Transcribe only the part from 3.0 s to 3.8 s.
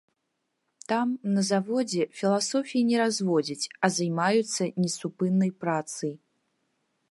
разводзяць,